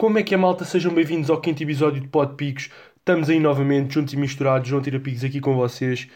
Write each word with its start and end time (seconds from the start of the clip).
Como 0.00 0.18
é 0.18 0.22
que 0.22 0.32
é, 0.32 0.36
malta? 0.38 0.64
Sejam 0.64 0.94
bem-vindos 0.94 1.28
ao 1.28 1.38
quinto 1.38 1.62
episódio 1.62 2.00
de 2.00 2.08
Pod 2.08 2.34
Picos. 2.34 2.70
Estamos 2.96 3.28
aí 3.28 3.38
novamente, 3.38 3.92
juntos 3.92 4.14
e 4.14 4.16
misturados, 4.16 4.66
João 4.66 4.80
Tira 4.80 4.98
Picos 4.98 5.22
aqui 5.22 5.42
com 5.42 5.54
vocês. 5.54 6.08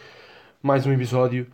Mais 0.59 0.87
um 0.87 0.91
episódio. 0.91 1.45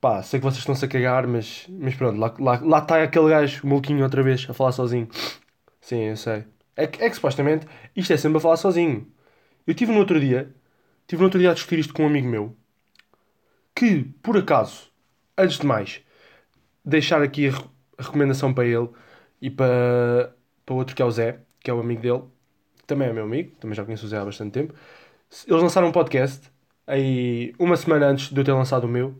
Pá, 0.00 0.22
sei 0.22 0.40
que 0.40 0.44
vocês 0.44 0.60
estão-se 0.60 0.82
a 0.82 0.88
cagar, 0.88 1.26
mas, 1.26 1.66
mas 1.68 1.94
pronto, 1.94 2.18
lá, 2.18 2.34
lá, 2.38 2.60
lá 2.64 2.78
está 2.78 3.02
aquele 3.02 3.28
gajo, 3.28 3.62
o 3.62 3.66
maluquinho, 3.66 4.02
outra 4.02 4.22
vez, 4.22 4.46
a 4.48 4.54
falar 4.54 4.72
sozinho. 4.72 5.06
Sim, 5.78 6.04
eu 6.04 6.16
sei. 6.16 6.44
É 6.74 6.86
que, 6.86 7.04
é 7.04 7.10
que 7.10 7.14
supostamente 7.14 7.66
isto 7.94 8.10
é 8.10 8.16
sempre 8.16 8.38
a 8.38 8.40
falar 8.40 8.56
sozinho. 8.56 9.06
Eu 9.66 9.74
tive 9.74 9.92
no 9.92 9.98
outro 9.98 10.18
dia, 10.18 10.54
tive 11.06 11.20
no 11.20 11.26
outro 11.26 11.38
dia 11.38 11.50
a 11.50 11.54
discutir 11.54 11.78
isto 11.78 11.92
com 11.92 12.04
um 12.04 12.06
amigo 12.06 12.26
meu, 12.26 12.56
que, 13.74 14.04
por 14.22 14.38
acaso, 14.38 14.90
antes 15.36 15.58
de 15.58 15.66
mais, 15.66 16.00
deixar 16.82 17.20
aqui 17.20 17.48
a, 17.48 17.50
re- 17.50 17.64
a 17.98 18.02
recomendação 18.02 18.54
para 18.54 18.64
ele 18.64 18.88
e 19.42 19.50
para, 19.50 20.34
para 20.64 20.74
outro 20.74 20.96
que 20.96 21.02
é 21.02 21.04
o 21.04 21.10
Zé, 21.10 21.40
que 21.66 21.70
é 21.70 21.74
o 21.74 21.80
amigo 21.80 22.00
dele, 22.00 22.22
também 22.86 23.08
é 23.08 23.12
meu 23.12 23.24
amigo, 23.24 23.50
também 23.58 23.74
já 23.74 23.84
conheço 23.84 24.06
o 24.06 24.08
Zé 24.08 24.18
há 24.18 24.24
bastante 24.24 24.52
tempo. 24.52 24.72
Eles 25.48 25.60
lançaram 25.60 25.88
um 25.88 25.92
podcast 25.92 26.48
aí 26.86 27.52
uma 27.58 27.76
semana 27.76 28.06
antes 28.06 28.32
de 28.32 28.40
eu 28.40 28.44
ter 28.44 28.52
lançado 28.52 28.84
o 28.84 28.88
meu 28.88 29.16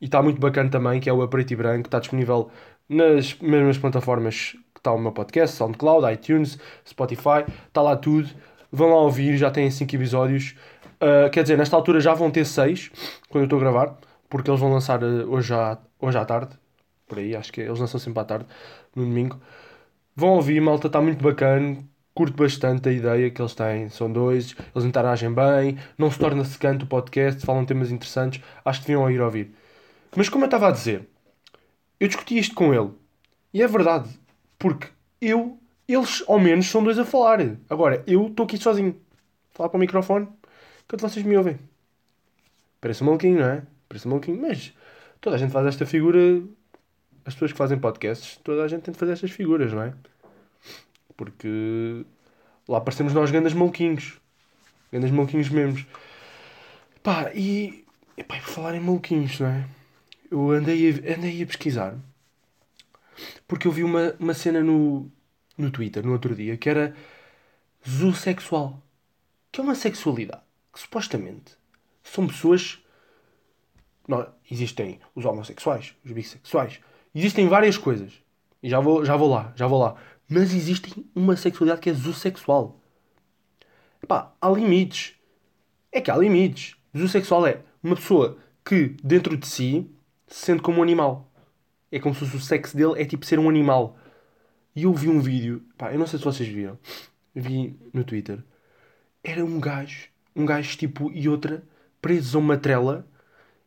e 0.00 0.06
está 0.06 0.22
muito 0.22 0.40
bacana 0.40 0.70
também, 0.70 0.98
que 0.98 1.10
é 1.10 1.12
o 1.12 1.20
A 1.20 1.28
Preto 1.28 1.52
e 1.52 1.56
Branco, 1.56 1.88
está 1.88 2.00
disponível 2.00 2.50
nas 2.88 3.34
mesmas 3.38 3.76
plataformas 3.76 4.52
que 4.72 4.80
está 4.80 4.92
o 4.92 4.98
meu 4.98 5.12
podcast, 5.12 5.56
SoundCloud, 5.56 6.10
iTunes, 6.10 6.58
Spotify, 6.88 7.44
está 7.68 7.82
lá 7.82 7.96
tudo. 7.96 8.30
Vão 8.72 8.88
lá 8.88 9.02
ouvir, 9.02 9.36
já 9.36 9.50
têm 9.50 9.70
5 9.70 9.94
episódios. 9.94 10.54
Uh, 10.94 11.28
quer 11.30 11.42
dizer, 11.42 11.58
nesta 11.58 11.76
altura 11.76 12.00
já 12.00 12.14
vão 12.14 12.30
ter 12.30 12.46
6, 12.46 12.90
quando 13.28 13.42
eu 13.42 13.44
estou 13.44 13.58
a 13.58 13.60
gravar, 13.60 13.98
porque 14.30 14.50
eles 14.50 14.60
vão 14.60 14.72
lançar 14.72 15.02
uh, 15.04 15.30
hoje, 15.30 15.52
à, 15.52 15.78
hoje 16.00 16.16
à 16.16 16.24
tarde, 16.24 16.56
por 17.06 17.18
aí, 17.18 17.36
acho 17.36 17.52
que 17.52 17.60
é, 17.60 17.66
eles 17.66 17.78
lançam 17.78 18.00
sempre 18.00 18.20
à 18.20 18.24
tarde, 18.24 18.46
no 18.96 19.04
domingo. 19.04 19.38
Vão 20.16 20.30
ouvir, 20.30 20.60
malta, 20.60 20.86
está 20.86 21.00
muito 21.00 21.22
bacana. 21.22 21.78
Curto 22.14 22.36
bastante 22.36 22.88
a 22.88 22.92
ideia 22.92 23.30
que 23.30 23.42
eles 23.42 23.54
têm. 23.54 23.88
São 23.88 24.10
dois, 24.12 24.54
eles 24.74 24.86
interagem 24.86 25.32
bem, 25.32 25.78
não 25.98 26.10
se 26.10 26.18
torna 26.18 26.44
secante 26.44 26.84
o 26.84 26.86
podcast, 26.86 27.44
falam 27.44 27.64
temas 27.64 27.90
interessantes. 27.90 28.40
Acho 28.64 28.80
que 28.80 28.86
deviam 28.86 29.10
ir 29.10 29.20
ouvir. 29.20 29.52
Mas 30.16 30.28
como 30.28 30.44
eu 30.44 30.46
estava 30.46 30.68
a 30.68 30.70
dizer, 30.70 31.08
eu 31.98 32.06
discuti 32.06 32.38
isto 32.38 32.54
com 32.54 32.72
ele. 32.72 32.90
E 33.52 33.62
é 33.62 33.66
verdade. 33.66 34.08
Porque 34.58 34.88
eu, 35.20 35.58
eles 35.88 36.22
ao 36.28 36.38
menos 36.38 36.66
são 36.66 36.84
dois 36.84 36.98
a 36.98 37.04
falar. 37.04 37.40
Agora, 37.68 38.02
eu 38.06 38.28
estou 38.28 38.44
aqui 38.44 38.56
sozinho. 38.58 38.96
Falar 39.52 39.68
para 39.68 39.76
o 39.76 39.80
microfone. 39.80 40.28
Enquanto 40.84 41.00
vocês 41.00 41.24
me 41.24 41.36
ouvem. 41.36 41.58
Parece 42.80 43.02
um 43.02 43.06
maluquinho, 43.06 43.40
não 43.40 43.46
é? 43.46 43.62
Parece 43.88 44.06
um 44.06 44.10
maluquinho. 44.10 44.40
Mas 44.40 44.72
toda 45.20 45.36
a 45.36 45.38
gente 45.38 45.52
faz 45.52 45.66
esta 45.66 45.86
figura. 45.86 46.18
As 47.24 47.34
pessoas 47.34 47.52
que 47.52 47.58
fazem 47.58 47.78
podcasts, 47.78 48.38
toda 48.44 48.62
a 48.62 48.68
gente 48.68 48.82
tem 48.82 48.92
de 48.92 48.98
fazer 48.98 49.12
estas 49.12 49.30
figuras, 49.30 49.72
não 49.72 49.82
é? 49.82 49.94
Porque 51.16 52.04
lá 52.68 52.80
parecemos 52.80 53.12
nós 53.12 53.30
grandes 53.30 53.54
maluquinhos. 53.54 54.20
Grandes 54.90 55.10
maluquinhos 55.10 55.48
mesmo. 55.48 55.84
Pá, 57.02 57.30
e. 57.34 57.84
Epá, 58.16 58.36
e 58.36 58.40
por 58.40 58.48
falar 58.48 58.74
em 58.74 58.80
maluquinhos, 58.80 59.40
não 59.40 59.48
é? 59.48 59.66
Eu 60.30 60.50
andei 60.50 60.90
a, 60.90 61.16
andei 61.16 61.42
a 61.42 61.46
pesquisar. 61.46 61.96
Porque 63.46 63.66
eu 63.66 63.72
vi 63.72 63.84
uma, 63.84 64.14
uma 64.18 64.34
cena 64.34 64.62
no, 64.62 65.10
no 65.56 65.70
Twitter, 65.70 66.04
no 66.04 66.12
outro 66.12 66.34
dia, 66.34 66.56
que 66.56 66.68
era 66.68 66.94
zoossexual. 67.88 68.82
Que 69.50 69.60
é 69.60 69.62
uma 69.62 69.74
sexualidade 69.74 70.42
que 70.72 70.80
supostamente 70.80 71.56
são 72.02 72.26
pessoas. 72.26 72.80
Não, 74.06 74.26
existem 74.50 75.00
os 75.14 75.24
homossexuais, 75.24 75.94
os 76.04 76.12
bissexuais, 76.12 76.80
existem 77.14 77.48
várias 77.48 77.78
coisas. 77.78 78.12
E 78.62 78.68
já 78.68 78.80
vou, 78.80 79.04
já 79.04 79.16
vou 79.16 79.28
lá, 79.28 79.52
já 79.54 79.66
vou 79.66 79.78
lá. 79.78 79.96
Mas 80.28 80.54
existe 80.54 81.04
uma 81.14 81.36
sexualidade 81.36 81.80
que 81.80 81.90
é 81.90 81.92
zoossexual. 81.92 82.80
Pá, 84.08 84.32
há 84.40 84.48
limites. 84.50 85.14
É 85.92 86.00
que 86.00 86.10
há 86.10 86.16
limites. 86.16 86.76
Zoossexual 86.96 87.46
é 87.46 87.60
uma 87.82 87.96
pessoa 87.96 88.38
que, 88.64 88.96
dentro 89.02 89.36
de 89.36 89.46
si, 89.46 89.90
se 90.26 90.46
sente 90.46 90.62
como 90.62 90.78
um 90.78 90.82
animal. 90.82 91.30
É 91.92 92.00
como 92.00 92.14
se 92.14 92.24
o 92.24 92.40
sexo 92.40 92.76
dele 92.76 93.00
é 93.00 93.04
tipo 93.04 93.26
ser 93.26 93.38
um 93.38 93.48
animal. 93.48 93.96
E 94.74 94.82
eu 94.82 94.92
vi 94.92 95.08
um 95.08 95.20
vídeo, 95.20 95.62
pá, 95.78 95.92
eu 95.92 95.98
não 95.98 96.06
sei 96.06 96.18
se 96.18 96.24
vocês 96.24 96.48
viram, 96.48 96.76
vi 97.34 97.78
no 97.92 98.02
Twitter. 98.02 98.42
Era 99.22 99.44
um 99.44 99.60
gajo, 99.60 100.08
um 100.34 100.44
gajo 100.44 100.76
tipo 100.76 101.12
e 101.12 101.28
outra, 101.28 101.62
presos 102.02 102.34
a 102.34 102.38
uma 102.38 102.58
trela 102.58 103.06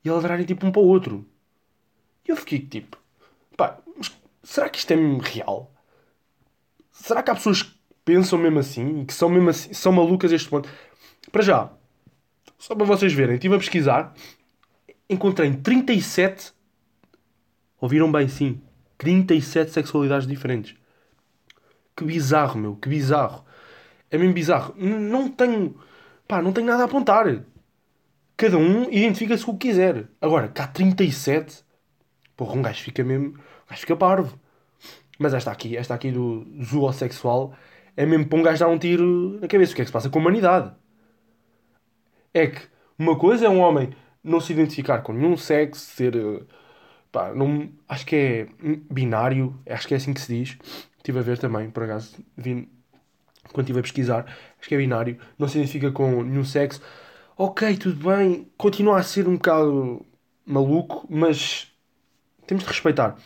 e 0.03 0.09
a 0.09 0.13
ladrarem 0.13 0.45
tipo 0.45 0.65
um 0.65 0.71
para 0.71 0.81
o 0.81 0.85
outro. 0.85 1.25
E 2.27 2.31
eu 2.31 2.35
fiquei 2.35 2.59
tipo, 2.59 2.97
será 4.57 4.69
que 4.69 4.79
isto 4.79 4.91
é 4.91 4.95
mesmo 4.95 5.19
real? 5.19 5.71
Será 6.91 7.21
que 7.21 7.29
há 7.29 7.35
pessoas 7.35 7.61
que 7.61 7.71
pensam 8.03 8.39
mesmo 8.39 8.57
assim 8.57 9.01
e 9.01 9.05
que 9.05 9.13
são 9.13 9.29
mesmo 9.29 9.51
assim, 9.51 9.71
são 9.71 9.91
malucas 9.91 10.31
a 10.31 10.35
este 10.35 10.49
ponto? 10.49 10.67
Para 11.31 11.43
já, 11.43 11.69
só 12.57 12.73
para 12.73 12.85
vocês 12.85 13.13
verem, 13.13 13.35
estive 13.35 13.53
a 13.53 13.59
pesquisar, 13.59 14.15
encontrei 15.07 15.53
37, 15.55 16.53
ouviram 17.79 18.11
bem, 18.11 18.27
sim, 18.27 18.59
37 18.97 19.71
sexualidades 19.71 20.27
diferentes. 20.27 20.75
Que 21.95 22.03
bizarro, 22.03 22.59
meu, 22.59 22.75
que 22.77 22.89
bizarro. 22.89 23.45
É 24.09 24.17
mesmo 24.17 24.33
bizarro. 24.33 24.73
Não 24.75 25.29
tenho, 25.29 25.79
pá, 26.27 26.41
não 26.41 26.51
tenho 26.51 26.65
nada 26.65 26.81
a 26.81 26.85
apontar. 26.85 27.43
Cada 28.35 28.57
um 28.57 28.89
identifica-se 28.89 29.45
com 29.45 29.51
o 29.51 29.57
que 29.57 29.67
quiser. 29.67 30.07
Agora, 30.19 30.47
cá 30.47 30.65
37, 30.65 31.63
porra, 32.35 32.53
um 32.53 32.61
gajo 32.63 32.81
fica 32.81 33.03
mesmo, 33.03 33.27
um 33.27 33.69
gajo 33.69 33.81
fica 33.81 33.95
parvo. 33.95 34.39
Mas 35.19 35.33
esta 35.33 35.51
aqui, 35.51 35.75
esta 35.77 35.93
aqui 35.95 36.11
do 36.11 36.45
zoossexual, 36.63 37.53
é 37.95 38.05
mesmo 38.05 38.27
para 38.27 38.39
um 38.39 38.43
gajo 38.43 38.59
dar 38.59 38.67
um 38.69 38.77
tiro 38.77 39.39
na 39.41 39.47
cabeça. 39.47 39.73
O 39.73 39.75
que 39.75 39.81
é 39.81 39.85
que 39.85 39.89
se 39.89 39.93
passa 39.93 40.09
com 40.09 40.19
a 40.19 40.21
humanidade? 40.21 40.73
É 42.33 42.47
que 42.47 42.61
uma 42.97 43.17
coisa 43.17 43.45
é 43.45 43.49
um 43.49 43.59
homem 43.59 43.89
não 44.23 44.39
se 44.39 44.53
identificar 44.53 45.01
com 45.01 45.13
nenhum 45.13 45.37
sexo, 45.37 45.81
ser. 45.85 46.15
eh, 46.15 46.41
Pá, 47.11 47.33
não, 47.33 47.69
acho 47.89 48.05
que 48.05 48.15
é 48.15 48.47
binário, 48.91 49.55
acho 49.69 49.87
que 49.87 49.93
é 49.93 49.97
assim 49.97 50.13
que 50.13 50.21
se 50.21 50.35
diz. 50.35 50.57
Estive 50.97 51.19
a 51.19 51.21
ver 51.23 51.37
também, 51.39 51.69
por 51.71 51.83
acaso, 51.83 52.17
vi, 52.37 52.69
quando 53.53 53.65
estive 53.65 53.79
a 53.79 53.83
pesquisar, 53.83 54.25
acho 54.59 54.69
que 54.69 54.75
é 54.75 54.77
binário, 54.77 55.19
não 55.39 55.47
se 55.47 55.57
identifica 55.57 55.91
com 55.91 56.23
nenhum 56.23 56.43
sexo. 56.45 56.81
Ok, 57.37 57.77
tudo 57.77 58.09
bem, 58.09 58.51
continua 58.57 58.99
a 58.99 59.03
ser 59.03 59.27
um 59.27 59.35
bocado 59.35 60.05
maluco, 60.45 61.07
mas 61.09 61.71
temos 62.47 62.63
de 62.63 62.69
respeitar. 62.69 63.17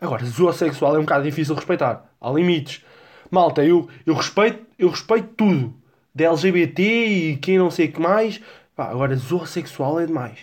Agora, 0.00 0.24
zoossexual 0.24 0.96
é 0.96 0.98
um 0.98 1.02
bocado 1.02 1.24
difícil 1.24 1.54
de 1.54 1.60
respeitar. 1.60 2.08
Há 2.20 2.30
limites. 2.30 2.84
Malta, 3.30 3.64
eu, 3.64 3.88
eu, 4.06 4.14
respeito, 4.14 4.64
eu 4.78 4.88
respeito 4.88 5.28
tudo. 5.36 5.74
Da 6.14 6.24
LGBT 6.24 6.82
e 6.82 7.36
quem 7.36 7.58
não 7.58 7.70
sei 7.70 7.86
o 7.86 7.92
que 7.92 8.00
mais. 8.00 8.40
Pá, 8.74 8.90
agora, 8.90 9.14
zoossexual 9.16 10.00
é 10.00 10.06
demais. 10.06 10.38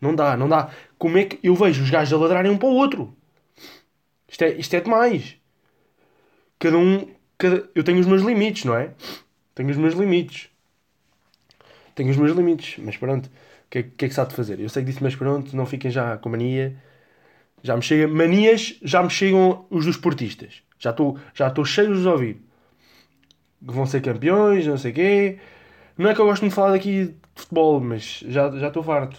Não 0.00 0.14
dá, 0.14 0.36
não 0.36 0.48
dá. 0.48 0.70
Como 0.98 1.18
é 1.18 1.24
que 1.24 1.38
eu 1.42 1.54
vejo 1.54 1.82
os 1.82 1.90
gajos 1.90 2.12
a 2.12 2.16
ladrarem 2.16 2.50
um 2.50 2.58
para 2.58 2.68
o 2.68 2.74
outro? 2.74 3.16
Isto 4.28 4.44
é, 4.44 4.50
isto 4.54 4.74
é 4.74 4.80
demais. 4.80 5.36
Cada 6.58 6.76
um. 6.76 7.08
Cada... 7.36 7.68
Eu 7.74 7.84
tenho 7.84 7.98
os 7.98 8.06
meus 8.06 8.22
limites, 8.22 8.64
não 8.64 8.76
é? 8.76 8.92
Tenho 9.54 9.70
os 9.70 9.76
meus 9.76 9.94
limites. 9.94 10.48
Tenho 11.94 12.10
os 12.10 12.16
meus 12.16 12.36
limites. 12.36 12.82
Mas 12.84 12.96
pronto. 12.96 13.26
O 13.26 13.70
que, 13.70 13.78
é, 13.78 13.82
que 13.82 14.04
é 14.04 14.08
que 14.08 14.14
se 14.14 14.20
há 14.20 14.24
de 14.24 14.34
fazer? 14.34 14.60
Eu 14.60 14.68
sei 14.68 14.82
que 14.82 14.90
disse, 14.90 15.02
mas 15.02 15.14
pronto, 15.14 15.54
não 15.56 15.66
fiquem 15.66 15.90
já 15.90 16.16
com 16.16 16.28
mania. 16.28 16.76
Já 17.62 17.76
me 17.76 17.82
chega. 17.82 18.08
Manias 18.08 18.78
já 18.82 19.02
me 19.02 19.10
chegam 19.10 19.66
os 19.70 19.84
dos 19.84 19.96
portistas. 19.96 20.62
Já 20.78 20.90
estou 20.90 21.18
já 21.34 21.52
cheio 21.64 21.88
de 21.88 22.00
os 22.00 22.06
ouvir. 22.06 22.40
Que 23.66 23.72
vão 23.72 23.86
ser 23.86 24.00
campeões, 24.00 24.66
não 24.66 24.78
sei 24.78 24.92
quê. 24.92 25.38
Não 25.96 26.08
é 26.08 26.14
que 26.14 26.20
eu 26.20 26.26
gosto 26.26 26.44
de 26.44 26.54
falar 26.54 26.72
daqui 26.72 27.06
de 27.06 27.14
futebol, 27.34 27.80
mas 27.80 28.24
já 28.28 28.48
estou 28.48 28.82
farto. 28.82 29.18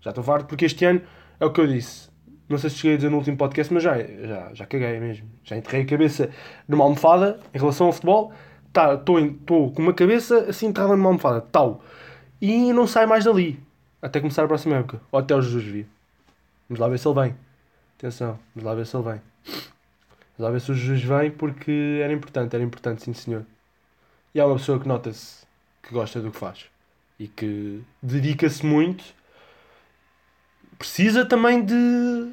Já 0.00 0.10
estou 0.10 0.24
farto 0.24 0.46
porque 0.46 0.64
este 0.64 0.84
ano 0.84 1.00
é 1.38 1.46
o 1.46 1.52
que 1.52 1.60
eu 1.60 1.66
disse. 1.66 2.10
Não 2.48 2.58
sei 2.58 2.70
se 2.70 2.76
cheguei 2.76 2.94
a 2.94 2.96
dizer 2.96 3.10
no 3.10 3.18
último 3.18 3.36
podcast, 3.36 3.72
mas 3.72 3.82
já, 3.82 3.96
já, 3.98 4.50
já 4.52 4.66
caguei 4.66 4.98
mesmo. 4.98 5.28
Já 5.44 5.56
enterrei 5.56 5.82
a 5.82 5.86
cabeça 5.86 6.30
numa 6.68 6.84
almofada 6.84 7.38
em 7.54 7.58
relação 7.58 7.86
ao 7.86 7.92
futebol. 7.92 8.32
Estou 8.66 9.72
com 9.72 9.82
uma 9.82 9.94
cabeça 9.94 10.46
assim 10.48 10.66
enterrada 10.66 10.96
numa 10.96 11.08
almofada, 11.08 11.40
tal. 11.40 11.82
E 12.40 12.72
não 12.72 12.86
sai 12.86 13.06
mais 13.06 13.24
dali. 13.24 13.60
Até 14.02 14.18
começar 14.18 14.42
a 14.42 14.48
próxima 14.48 14.76
época. 14.76 15.00
Ou 15.12 15.20
até 15.20 15.34
o 15.34 15.40
Jesus 15.40 15.64
vir. 15.64 15.86
Vamos 16.68 16.80
lá 16.80 16.88
ver 16.88 16.98
se 16.98 17.06
ele 17.06 17.20
vem. 17.20 17.34
Atenção, 18.02 18.36
vamos 18.52 18.68
lá 18.68 18.74
ver 18.74 18.84
se 18.84 18.96
ele 18.96 19.04
vem. 19.04 19.20
Vamos 19.44 20.38
lá 20.38 20.50
ver 20.50 20.60
se 20.60 20.72
o 20.72 20.74
Jesus 20.74 21.04
vem 21.04 21.30
porque 21.30 22.00
era 22.02 22.12
importante, 22.12 22.52
era 22.52 22.64
importante, 22.64 23.04
sim 23.04 23.12
senhor. 23.12 23.46
E 24.34 24.40
é 24.40 24.44
uma 24.44 24.56
pessoa 24.56 24.80
que 24.80 24.88
nota-se 24.88 25.46
que 25.80 25.94
gosta 25.94 26.20
do 26.20 26.32
que 26.32 26.36
faz. 26.36 26.66
E 27.16 27.28
que 27.28 27.80
dedica-se 28.02 28.66
muito 28.66 29.04
precisa 30.76 31.24
também 31.24 31.64
de, 31.64 32.32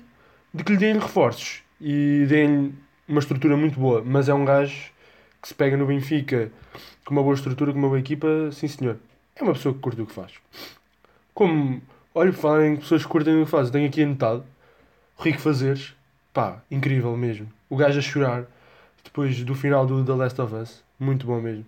de 0.51 0.63
que 0.63 0.71
lhe 0.71 0.77
deem 0.79 0.97
reforços 0.97 1.61
e 1.79 2.25
deem 2.27 2.73
uma 3.07 3.19
estrutura 3.19 3.55
muito 3.55 3.79
boa, 3.79 4.03
mas 4.03 4.27
é 4.27 4.33
um 4.33 4.43
gajo 4.43 4.91
que 5.39 5.49
se 5.49 5.53
pega 5.53 5.77
no 5.77 5.85
Benfica 5.85 6.51
com 7.05 7.13
uma 7.13 7.21
boa 7.21 7.35
estrutura, 7.35 7.71
com 7.71 7.77
uma 7.77 7.89
boa 7.89 7.99
equipa, 7.99 8.27
sim 8.51 8.67
senhor. 8.67 8.97
É 9.35 9.43
uma 9.43 9.53
pessoa 9.53 9.75
que 9.75 9.81
curte 9.81 10.01
o 10.01 10.07
que 10.07 10.13
faz. 10.13 10.31
Como, 11.31 11.79
olha, 12.15 12.33
por 12.33 12.39
falar 12.39 12.65
em 12.65 12.75
pessoas 12.75 13.03
que 13.03 13.07
curtem 13.07 13.39
o 13.39 13.45
que 13.45 13.51
faz, 13.51 13.67
eu 13.67 13.73
tenho 13.73 13.87
aqui 13.87 14.01
anotado 14.01 14.43
Rico 15.19 15.39
Fazeres, 15.39 15.93
pá, 16.33 16.61
incrível 16.71 17.15
mesmo. 17.17 17.51
O 17.69 17.75
gajo 17.75 17.99
a 17.99 18.01
chorar 18.01 18.45
depois 19.03 19.43
do 19.43 19.53
final 19.53 19.85
do 19.85 20.03
The 20.03 20.13
Last 20.13 20.41
of 20.41 20.55
Us. 20.55 20.83
Muito 20.97 21.27
bom 21.27 21.41
mesmo. 21.41 21.65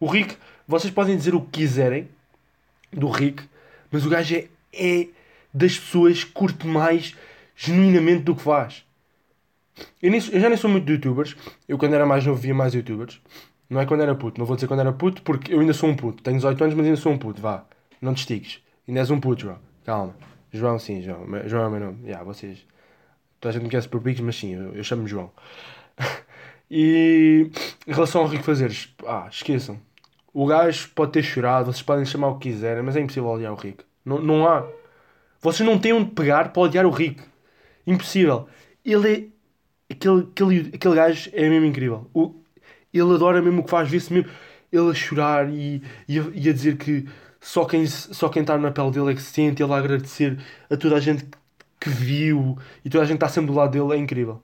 O 0.00 0.06
Rick, 0.06 0.36
vocês 0.66 0.92
podem 0.92 1.16
dizer 1.16 1.34
o 1.34 1.40
que 1.40 1.60
quiserem 1.60 2.08
do 2.92 3.08
Rick, 3.08 3.44
mas 3.90 4.04
o 4.04 4.10
gajo 4.10 4.34
é, 4.34 4.48
é 4.72 5.06
das 5.54 5.78
pessoas 5.78 6.24
que 6.24 6.32
curte 6.32 6.66
mais 6.66 7.14
genuinamente 7.54 8.24
do 8.24 8.34
que 8.34 8.42
faz. 8.42 8.84
Eu, 10.02 10.10
nem, 10.10 10.20
eu 10.32 10.40
já 10.40 10.48
nem 10.48 10.58
sou 10.58 10.68
muito 10.68 10.86
de 10.86 10.94
youtubers. 10.94 11.36
Eu 11.68 11.78
quando 11.78 11.94
era 11.94 12.04
mais 12.04 12.26
novo 12.26 12.40
via 12.40 12.54
mais 12.54 12.74
youtubers. 12.74 13.20
Não 13.70 13.80
é 13.80 13.86
quando 13.86 14.02
era 14.02 14.14
puto. 14.14 14.40
Não 14.40 14.46
vou 14.46 14.56
dizer 14.56 14.66
quando 14.66 14.80
era 14.80 14.92
puto 14.92 15.22
porque 15.22 15.54
eu 15.54 15.60
ainda 15.60 15.72
sou 15.72 15.88
um 15.88 15.94
puto. 15.94 16.22
Tenho 16.22 16.36
18 16.36 16.64
anos, 16.64 16.76
mas 16.76 16.86
ainda 16.86 16.96
sou 16.98 17.12
um 17.12 17.18
puto. 17.18 17.40
Vá. 17.40 17.64
Não 18.00 18.12
te 18.12 18.18
estiques. 18.18 18.60
Ainda 18.88 19.00
és 19.00 19.10
um 19.10 19.20
puto, 19.20 19.42
João. 19.42 19.58
Calma. 19.84 20.14
João, 20.56 20.78
sim, 20.78 21.02
João. 21.02 21.26
João 21.46 21.64
é 21.64 21.68
o 21.68 21.70
meu 21.70 21.80
nome. 21.80 22.04
Yeah, 22.04 22.24
vocês. 22.24 22.66
Toda 23.40 23.50
a 23.50 23.52
gente 23.52 23.64
me 23.64 23.70
conhece 23.70 23.88
por 23.88 24.00
Picos, 24.00 24.20
mas 24.22 24.36
sim, 24.36 24.54
eu, 24.54 24.74
eu 24.74 24.84
chamo-me 24.84 25.08
João. 25.08 25.30
e 26.70 27.50
em 27.86 27.92
relação 27.92 28.22
ao 28.22 28.26
Rico 28.26 28.44
Fazeres, 28.44 28.94
ah, 29.06 29.26
esqueçam. 29.30 29.78
O 30.32 30.46
gajo 30.46 30.90
pode 30.94 31.12
ter 31.12 31.22
chorado, 31.22 31.72
vocês 31.72 31.82
podem 31.82 32.04
chamar 32.04 32.28
o 32.28 32.38
que 32.38 32.50
quiserem, 32.50 32.82
mas 32.82 32.96
é 32.96 33.00
impossível 33.00 33.30
odiar 33.30 33.52
o 33.52 33.56
Rico. 33.56 33.84
Não, 34.04 34.20
não 34.20 34.46
há. 34.46 34.66
Vocês 35.40 35.66
não 35.66 35.78
têm 35.78 35.92
onde 35.92 36.10
pegar 36.10 36.52
para 36.52 36.62
odiar 36.62 36.86
o 36.86 36.90
Rico. 36.90 37.22
Impossível. 37.86 38.48
Ele 38.84 39.12
é. 39.12 39.94
Aquele, 39.94 40.22
aquele, 40.22 40.70
aquele 40.74 40.94
gajo 40.94 41.30
é 41.32 41.48
mesmo 41.48 41.66
incrível. 41.66 42.10
O, 42.12 42.34
ele 42.92 43.14
adora 43.14 43.40
mesmo 43.40 43.60
o 43.60 43.64
que 43.64 43.70
faz, 43.70 43.88
vê-se 43.88 44.12
mesmo 44.12 44.28
ele 44.72 44.90
a 44.90 44.94
chorar 44.94 45.48
e, 45.48 45.82
e, 46.08 46.18
a, 46.18 46.24
e 46.34 46.48
a 46.48 46.52
dizer 46.52 46.76
que 46.76 47.06
só 47.46 47.64
quem, 47.64 47.86
só 47.86 48.28
quem 48.28 48.42
está 48.42 48.58
na 48.58 48.72
pele 48.72 48.90
dele 48.90 49.12
é 49.12 49.14
que 49.14 49.22
se 49.22 49.30
sente, 49.30 49.62
ele 49.62 49.72
a 49.72 49.76
agradecer 49.76 50.36
a 50.68 50.76
toda 50.76 50.96
a 50.96 51.00
gente 51.00 51.26
que 51.78 51.88
viu 51.88 52.58
e 52.84 52.90
toda 52.90 53.04
a 53.04 53.06
gente 53.06 53.18
está 53.18 53.28
sempre 53.28 53.52
do 53.52 53.56
lado 53.56 53.70
dele, 53.70 53.94
é 53.94 54.02
incrível. 54.02 54.42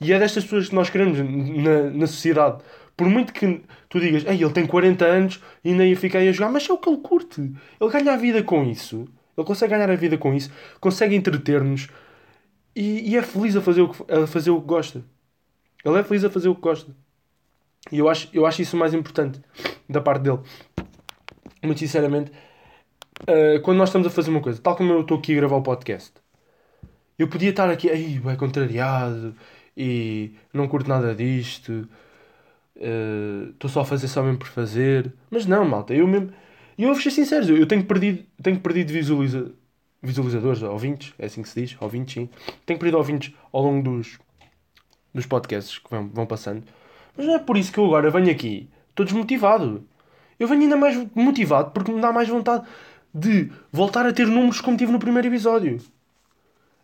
E 0.00 0.12
é 0.12 0.18
destas 0.20 0.44
pessoas 0.44 0.68
que 0.68 0.74
nós 0.76 0.88
queremos 0.88 1.18
na, 1.18 1.90
na 1.90 2.06
sociedade. 2.06 2.62
Por 2.96 3.08
muito 3.08 3.32
que 3.32 3.60
tu 3.88 3.98
digas, 3.98 4.24
Ei, 4.24 4.40
ele 4.40 4.52
tem 4.52 4.68
40 4.68 5.04
anos 5.04 5.42
e 5.64 5.72
ainda 5.72 5.96
fica 5.96 6.18
aí 6.18 6.28
a 6.28 6.32
jogar, 6.32 6.50
mas 6.50 6.70
é 6.70 6.72
o 6.72 6.78
que 6.78 6.88
ele 6.88 6.98
curte. 6.98 7.40
Ele 7.40 7.90
ganha 7.90 8.12
a 8.12 8.16
vida 8.16 8.40
com 8.44 8.62
isso. 8.62 9.08
Ele 9.36 9.46
consegue 9.46 9.74
ganhar 9.74 9.90
a 9.90 9.96
vida 9.96 10.16
com 10.16 10.32
isso, 10.32 10.50
consegue 10.80 11.16
entreter-nos 11.16 11.88
e, 12.76 13.10
e, 13.10 13.16
é 13.16 13.22
feliz 13.22 13.56
a 13.56 13.60
fazer, 13.60 13.80
o 13.82 13.88
que, 13.88 14.12
a 14.12 14.28
fazer 14.28 14.50
o 14.50 14.60
que 14.60 14.66
gosta. 14.66 15.02
Ele 15.84 15.98
é 15.98 16.04
feliz 16.04 16.24
a 16.24 16.30
fazer 16.30 16.48
o 16.48 16.54
que 16.54 16.60
gosta. 16.60 16.94
E 17.90 17.98
eu 17.98 18.08
acho, 18.08 18.28
eu 18.32 18.46
acho 18.46 18.62
isso 18.62 18.76
mais 18.76 18.94
importante 18.94 19.40
da 19.88 20.00
parte 20.00 20.22
dele. 20.22 20.38
Muito 21.62 21.78
sinceramente, 21.78 22.30
uh, 23.22 23.60
quando 23.62 23.78
nós 23.78 23.88
estamos 23.90 24.06
a 24.06 24.10
fazer 24.10 24.30
uma 24.30 24.40
coisa, 24.40 24.60
tal 24.60 24.76
como 24.76 24.92
eu 24.92 25.00
estou 25.02 25.18
aqui 25.18 25.32
a 25.32 25.36
gravar 25.36 25.56
o 25.56 25.62
podcast, 25.62 26.12
eu 27.18 27.28
podia 27.28 27.50
estar 27.50 27.68
aqui, 27.70 27.90
aí, 27.90 28.18
bem 28.18 28.36
contrariado 28.36 29.34
e 29.76 30.32
não 30.52 30.66
curto 30.68 30.88
nada 30.88 31.14
disto, 31.14 31.86
eh, 32.76 33.48
estou 33.50 33.68
uh, 33.68 33.72
só 33.72 33.80
a 33.82 33.84
fazer 33.84 34.08
só 34.08 34.22
mesmo 34.22 34.38
por 34.38 34.48
fazer. 34.48 35.12
Mas 35.30 35.44
não, 35.46 35.64
malta, 35.66 35.94
eu 35.94 36.06
mesmo. 36.06 36.32
E 36.78 36.82
eu 36.84 36.92
vou 36.94 37.02
ser 37.02 37.10
sincero, 37.10 37.54
eu 37.56 37.66
tenho 37.66 37.84
perdido, 37.84 38.24
tenho 38.42 38.58
perdido 38.58 38.92
visualiza, 38.92 39.52
visualizadores, 40.02 40.62
ouvintes, 40.62 41.12
é 41.18 41.26
assim 41.26 41.42
que 41.42 41.48
se 41.48 41.60
diz, 41.60 41.76
ouvintes, 41.80 42.14
sim. 42.14 42.30
Tenho 42.64 42.78
perdido 42.78 42.96
ouvintes 42.96 43.34
ao 43.52 43.62
longo 43.62 43.82
dos, 43.82 44.18
dos 45.12 45.26
podcasts 45.26 45.78
que 45.78 45.90
vão, 45.90 46.08
vão 46.08 46.26
passando. 46.26 46.64
Mas 47.16 47.26
não 47.26 47.34
é 47.34 47.38
por 47.38 47.58
isso 47.58 47.70
que 47.72 47.78
eu 47.78 47.84
agora 47.84 48.10
venho 48.10 48.30
aqui, 48.30 48.70
estou 48.88 49.04
desmotivado. 49.04 49.86
Eu 50.40 50.48
venho 50.48 50.62
ainda 50.62 50.76
mais 50.76 50.96
motivado 51.14 51.70
porque 51.70 51.92
me 51.92 52.00
dá 52.00 52.12
mais 52.12 52.28
vontade 52.28 52.66
de 53.14 53.52
voltar 53.70 54.06
a 54.06 54.12
ter 54.12 54.26
números 54.26 54.60
como 54.60 54.76
tive 54.76 54.90
no 54.90 54.98
primeiro 54.98 55.28
episódio. 55.28 55.78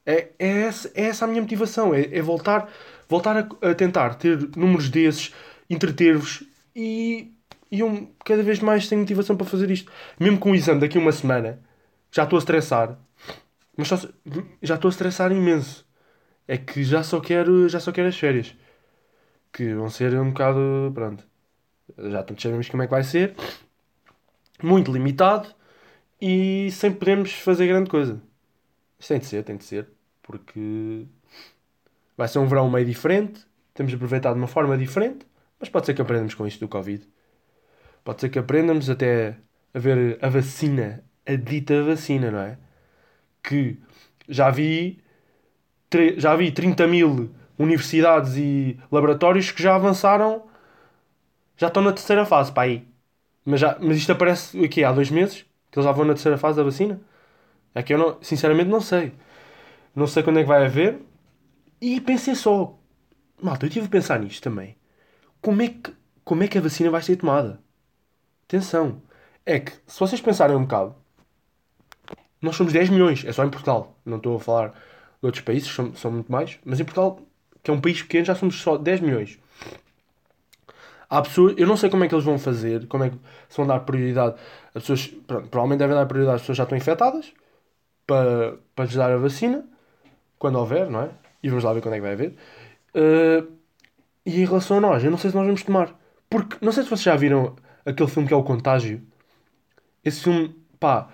É, 0.04 0.28
é, 0.38 0.60
essa, 0.62 0.92
é 0.94 1.06
essa 1.06 1.24
a 1.24 1.28
minha 1.28 1.42
motivação, 1.42 1.92
é, 1.94 2.02
é 2.16 2.22
voltar, 2.22 2.68
voltar 3.08 3.36
a, 3.36 3.70
a 3.70 3.74
tentar 3.74 4.14
ter 4.14 4.38
números 4.56 4.88
desses, 4.88 5.34
entreter-vos 5.68 6.44
e 6.74 7.32
e 7.70 7.80
eu 7.80 8.08
cada 8.24 8.42
vez 8.42 8.60
mais 8.60 8.88
tenho 8.88 9.00
motivação 9.00 9.36
para 9.36 9.46
fazer 9.46 9.70
isto. 9.70 9.90
Mesmo 10.18 10.38
com 10.38 10.52
o 10.52 10.54
exame 10.54 10.80
daqui 10.80 10.98
a 10.98 11.00
uma 11.00 11.12
semana, 11.12 11.60
já 12.10 12.24
estou 12.24 12.36
a 12.38 12.40
estressar. 12.40 12.98
Mas 13.76 13.88
só, 13.88 13.96
já 14.62 14.76
estou 14.76 14.88
a 14.88 14.92
estressar 14.92 15.32
imenso. 15.32 15.86
É 16.48 16.58
que 16.58 16.84
já 16.84 17.02
só 17.02 17.20
quero, 17.20 17.68
já 17.68 17.80
só 17.80 17.92
quero 17.92 18.08
as 18.08 18.18
férias. 18.18 18.54
Que 19.52 19.74
vão 19.74 19.90
ser 19.90 20.14
um 20.20 20.30
bocado. 20.30 20.92
Pronto. 20.94 21.24
Já 21.98 22.22
todos 22.22 22.42
sabemos 22.42 22.68
como 22.68 22.82
é 22.82 22.86
que 22.86 22.90
vai 22.90 23.04
ser. 23.04 23.34
Muito 24.62 24.92
limitado. 24.92 25.48
E 26.20 26.70
sem 26.72 26.92
podermos 26.92 27.32
fazer 27.32 27.66
grande 27.66 27.90
coisa. 27.90 28.20
Isto 28.98 29.08
tem 29.08 29.18
de 29.18 29.26
ser, 29.26 29.42
tem 29.44 29.56
de 29.56 29.64
ser. 29.64 29.88
Porque 30.22 31.06
vai 32.16 32.28
ser 32.28 32.38
um 32.38 32.46
verão 32.46 32.70
meio 32.70 32.86
diferente. 32.86 33.46
Temos 33.74 33.90
de 33.90 33.96
aproveitar 33.96 34.32
de 34.32 34.38
uma 34.38 34.46
forma 34.48 34.76
diferente. 34.76 35.26
Mas 35.60 35.68
pode 35.68 35.86
ser 35.86 35.94
que 35.94 36.02
aprendamos 36.02 36.34
com 36.34 36.46
isto 36.46 36.60
do 36.60 36.68
Covid. 36.68 37.06
Pode 38.04 38.20
ser 38.20 38.28
que 38.28 38.38
aprendamos 38.38 38.88
até 38.88 39.36
a 39.74 39.78
ver 39.78 40.18
a 40.22 40.28
vacina, 40.28 41.04
a 41.26 41.34
dita 41.34 41.82
vacina, 41.82 42.30
não 42.30 42.38
é? 42.38 42.58
Que 43.42 43.78
já 44.28 44.50
vi, 44.50 45.02
já 46.16 46.34
vi 46.36 46.50
30 46.50 46.86
mil 46.86 47.34
universidades 47.58 48.36
e 48.36 48.78
laboratórios 48.90 49.50
que 49.50 49.62
já 49.62 49.74
avançaram, 49.74 50.46
já 51.56 51.68
estão 51.68 51.82
na 51.82 51.92
terceira 51.92 52.24
fase, 52.26 52.52
para 52.52 52.64
aí. 52.64 52.86
Mas, 53.44 53.60
já, 53.60 53.78
mas 53.80 53.96
isto 53.98 54.12
aparece 54.12 54.64
aqui 54.64 54.84
há 54.84 54.92
dois 54.92 55.10
meses, 55.10 55.46
que 55.70 55.78
eles 55.78 55.86
já 55.86 55.92
vão 55.92 56.04
na 56.04 56.14
terceira 56.14 56.38
fase 56.38 56.58
da 56.58 56.64
vacina. 56.64 57.00
É 57.74 57.82
que 57.82 57.94
eu 57.94 57.98
não, 57.98 58.18
sinceramente 58.22 58.70
não 58.70 58.80
sei. 58.80 59.12
Não 59.94 60.06
sei 60.06 60.22
quando 60.22 60.38
é 60.38 60.42
que 60.42 60.48
vai 60.48 60.66
haver. 60.66 61.00
E 61.80 62.00
pensei 62.00 62.34
só, 62.34 62.78
malta, 63.42 63.66
eu 63.66 63.70
tive 63.70 63.86
a 63.86 63.90
pensar 63.90 64.20
nisto 64.20 64.42
também. 64.42 64.76
Como 65.40 65.62
é 65.62 65.68
que, 65.68 65.94
como 66.24 66.42
é 66.44 66.48
que 66.48 66.58
a 66.58 66.60
vacina 66.60 66.90
vai 66.90 67.02
ser 67.02 67.16
tomada? 67.16 67.60
Atenção. 68.48 69.02
É 69.46 69.60
que, 69.60 69.72
se 69.86 70.00
vocês 70.00 70.20
pensarem 70.20 70.56
um 70.56 70.62
bocado, 70.62 70.96
nós 72.40 72.56
somos 72.56 72.72
10 72.72 72.90
milhões, 72.90 73.24
é 73.24 73.32
só 73.32 73.44
em 73.44 73.50
Portugal. 73.50 73.98
Não 74.04 74.18
estou 74.18 74.36
a 74.36 74.40
falar 74.40 74.68
de 74.70 74.76
outros 75.22 75.42
países, 75.44 75.68
são, 75.68 75.94
são 75.94 76.10
muito 76.10 76.30
mais. 76.30 76.58
Mas 76.64 76.80
em 76.80 76.84
Portugal, 76.84 77.20
que 77.62 77.70
é 77.70 77.74
um 77.74 77.80
país 77.80 78.02
pequeno, 78.02 78.24
já 78.24 78.34
somos 78.34 78.60
só 78.60 78.76
10 78.76 79.00
milhões. 79.00 79.38
Há 81.08 81.22
pessoas, 81.22 81.54
eu 81.56 81.66
não 81.66 81.76
sei 81.76 81.88
como 81.88 82.04
é 82.04 82.08
que 82.08 82.14
eles 82.14 82.24
vão 82.24 82.38
fazer, 82.38 82.86
como 82.88 83.04
é 83.04 83.10
que 83.10 83.16
se 83.48 83.56
vão 83.56 83.66
dar 83.66 83.80
prioridade. 83.80 84.34
As 84.74 84.82
pessoas, 84.82 85.06
pronto, 85.26 85.48
provavelmente 85.48 85.78
devem 85.78 85.94
dar 85.94 86.06
prioridade 86.06 86.36
às 86.36 86.42
pessoas 86.42 86.56
que 86.56 86.58
já 86.58 86.64
estão 86.64 86.78
infectadas 86.78 87.32
para, 88.06 88.58
para 88.74 88.84
lhes 88.84 88.94
dar 88.94 89.12
a 89.12 89.16
vacina, 89.16 89.64
quando 90.38 90.58
houver, 90.58 90.90
não 90.90 91.02
é? 91.02 91.10
E 91.42 91.48
vamos 91.48 91.64
lá 91.64 91.72
ver 91.72 91.80
quando 91.80 91.94
é 91.94 91.96
que 91.98 92.02
vai 92.02 92.12
haver. 92.12 92.34
Uh, 92.94 93.52
e 94.24 94.40
em 94.40 94.44
relação 94.44 94.78
a 94.78 94.80
nós, 94.80 95.04
eu 95.04 95.10
não 95.10 95.18
sei 95.18 95.30
se 95.30 95.36
nós 95.36 95.46
vamos 95.46 95.62
tomar. 95.62 95.94
Porque, 96.28 96.56
não 96.60 96.72
sei 96.72 96.82
se 96.82 96.88
vocês 96.90 97.02
já 97.02 97.16
viram 97.16 97.54
aquele 97.84 98.10
filme 98.10 98.26
que 98.26 98.34
é 98.34 98.36
o 98.36 98.42
Contágio. 98.42 99.00
Esse 100.04 100.22
filme, 100.24 100.54
pá, 100.80 101.08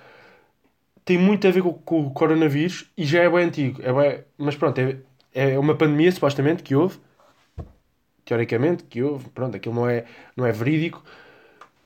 tem 1.04 1.18
muito 1.18 1.46
a 1.46 1.50
ver 1.50 1.62
com, 1.62 1.74
com 1.74 2.06
o 2.06 2.10
coronavírus 2.12 2.90
e 2.96 3.04
já 3.04 3.22
é 3.22 3.28
bem 3.30 3.44
antigo. 3.44 3.82
É 3.82 3.92
bem, 3.92 4.24
mas 4.38 4.56
pronto, 4.56 4.78
é, 4.80 4.98
é 5.34 5.58
uma 5.58 5.76
pandemia 5.76 6.10
supostamente 6.10 6.62
que 6.62 6.74
houve. 6.74 6.98
Teoricamente, 8.24 8.84
que 8.84 9.02
houve. 9.02 9.28
Pronto, 9.30 9.56
aquilo 9.56 9.74
não 9.74 9.88
é, 9.88 10.04
não 10.36 10.46
é 10.46 10.52
verídico. 10.52 11.02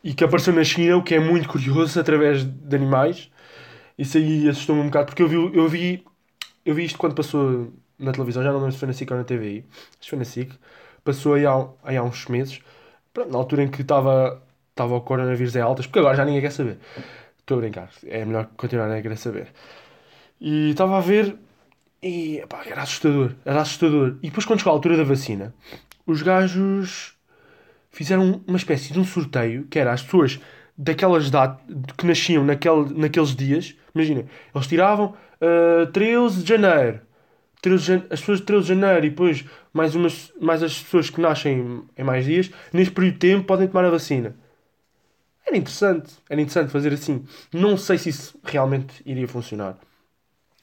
E 0.05 0.14
que 0.14 0.25
apareceu 0.25 0.52
na 0.55 0.64
China, 0.64 0.97
o 0.97 1.02
que 1.02 1.14
é 1.14 1.21
muito 1.21 1.49
curioso, 1.49 1.99
através 1.99 2.45
de 2.45 2.76
animais. 2.76 3.31
Isso 3.99 4.19
aí 4.19 4.49
assustou-me 4.49 4.83
um 4.83 4.87
bocado, 4.87 5.07
porque 5.07 5.23
eu 5.23 5.28
vi, 5.28 5.37
eu 5.37 5.69
vi, 5.69 6.05
eu 6.64 6.75
vi 6.75 6.85
isto 6.85 6.99
quando 6.99 7.14
passou 7.14 7.73
na 7.99 8.12
televisão, 8.12 8.43
já 8.43 8.52
não 8.52 8.59
lembro 8.59 8.73
se 8.73 8.78
foi 8.78 8.88
na 8.88 8.95
SIC 8.95 9.11
ou 9.11 9.16
na 9.16 9.25
TVI. 9.25 9.64
Que 10.00 10.09
foi 10.09 10.19
na 10.19 10.25
SIC. 10.25 10.52
Passou 11.02 11.35
aí 11.35 11.47
há, 11.47 11.66
aí 11.83 11.97
há 11.97 12.02
uns 12.02 12.26
meses. 12.26 12.61
Pronto, 13.12 13.33
na 13.33 13.38
altura 13.38 13.62
em 13.64 13.69
que 13.71 13.83
estava 13.83 14.43
estava 14.76 14.95
o 14.95 15.00
coronavírus 15.00 15.57
em 15.57 15.61
altas, 15.61 15.87
porque 15.87 16.00
agora 16.00 16.16
já 16.16 16.25
ninguém 16.25 16.43
quer 16.43 16.52
saber. 16.52 16.78
Estou 17.38 17.57
a 17.57 17.61
brincar, 17.61 17.90
é 18.05 18.25
melhor 18.25 18.49
continuar 18.57 18.90
a 18.90 19.00
querer 19.00 19.16
saber. 19.16 19.49
E 20.40 20.71
estava 20.71 20.99
a 20.99 21.00
ver 21.00 21.37
e 22.02 22.45
pá, 22.49 22.62
era 22.66 22.83
assustador, 22.83 23.33
era 23.45 23.62
assustador. 23.62 24.19
E 24.23 24.28
depois 24.28 24.45
quando 24.45 24.59
chegou 24.61 24.73
a 24.73 24.76
altura 24.76 24.97
da 24.99 25.05
vacina, 25.05 25.55
os 26.07 26.23
gajos 26.23 27.15
fizeram 27.91 28.43
uma 28.47 28.57
espécie 28.57 28.93
de 28.93 29.01
um 29.01 29.05
sorteio 29.05 29.65
que 29.65 29.79
era 29.79 29.93
as 29.93 30.03
pessoas 30.03 30.41
daquelas 30.77 31.31
datas 31.31 31.65
que 31.97 32.07
nasciam 32.07 32.45
naquele, 32.45 32.93
naqueles 32.95 33.35
dias. 33.35 33.75
Imagina, 33.95 34.27
eles 34.55 34.67
tiravam 34.67 35.15
uh, 35.41 35.83
eh, 35.83 35.87
13 35.87 36.43
de 36.43 36.49
janeiro. 36.49 37.01
13 37.63 37.85
de, 37.85 38.05
as 38.11 38.21
pessoas 38.21 38.41
de 38.41 38.47
13 38.47 38.63
de 38.63 38.69
janeiro 38.69 39.07
e 39.07 39.11
depois 39.11 39.45
mais, 39.73 39.95
umas, 39.95 40.33
mais 40.41 40.63
as 40.63 40.81
pessoas 40.81 41.11
que 41.11 41.21
nascem 41.21 41.83
em 41.97 42.05
mais 42.05 42.25
dias, 42.25 42.51
neste 42.73 42.93
período 42.93 43.15
de 43.15 43.19
tempo 43.19 43.47
podem 43.47 43.67
tomar 43.67 43.85
a 43.85 43.91
vacina. 43.91 44.37
Era 45.47 45.57
interessante, 45.57 46.13
era 46.29 46.41
interessante 46.41 46.71
fazer 46.71 46.93
assim. 46.93 47.25
Não 47.53 47.77
sei 47.77 47.99
se 47.99 48.11
isso 48.11 48.39
realmente 48.45 49.03
iria 49.07 49.27
funcionar. 49.27 49.79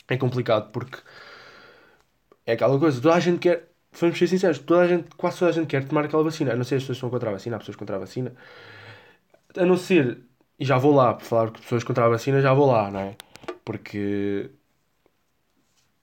É 0.07 0.17
complicado 0.17 0.71
porque 0.71 0.99
é 2.45 2.53
aquela 2.53 2.77
coisa, 2.77 3.01
toda 3.01 3.15
a 3.15 3.19
gente 3.19 3.39
quer, 3.39 3.69
vamos 3.99 4.17
ser 4.17 4.27
sinceros, 4.27 4.59
toda 4.59 4.81
a 4.81 4.87
gente, 4.87 5.09
quase 5.15 5.39
toda 5.39 5.51
a 5.51 5.53
gente 5.53 5.67
quer 5.67 5.85
tomar 5.87 6.05
aquela 6.05 6.23
vacina. 6.23 6.53
A 6.53 6.55
não 6.55 6.63
ser 6.63 6.75
as 6.75 6.83
pessoas 6.83 6.97
que 6.97 7.01
são 7.01 7.09
contra 7.09 7.29
a 7.29 7.33
vacina, 7.33 7.55
há 7.55 7.59
pessoas 7.59 7.77
contra 7.77 7.95
a 7.95 7.99
vacina. 7.99 8.33
A 9.55 9.65
não 9.65 9.77
ser, 9.77 10.19
e 10.59 10.65
já 10.65 10.77
vou 10.77 10.93
lá, 10.93 11.13
por 11.13 11.23
falar 11.25 11.51
que 11.51 11.61
pessoas 11.61 11.83
contra 11.83 12.05
a 12.05 12.09
vacina, 12.09 12.41
já 12.41 12.53
vou 12.53 12.67
lá, 12.71 12.89
não 12.91 12.99
é? 12.99 13.15
Porque 13.63 14.49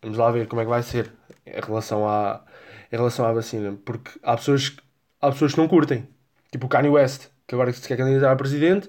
vamos 0.02 0.18
lá 0.18 0.30
ver 0.30 0.46
como 0.48 0.60
é 0.62 0.64
que 0.64 0.70
vai 0.70 0.82
ser 0.82 1.12
em 1.46 1.60
relação 1.60 2.08
à, 2.08 2.44
em 2.92 2.96
relação 2.96 3.26
à 3.26 3.32
vacina. 3.32 3.78
Porque 3.84 4.10
há 4.22 4.36
pessoas, 4.36 4.76
há 5.20 5.30
pessoas 5.30 5.52
que 5.54 5.58
não 5.58 5.68
curtem. 5.68 6.08
tipo 6.52 6.66
o 6.66 6.68
Kanye 6.68 6.90
West, 6.90 7.28
que 7.46 7.54
agora 7.54 7.72
se 7.72 7.86
quer 7.86 7.96
candidatar 7.96 8.32
a 8.32 8.36
presidente, 8.36 8.88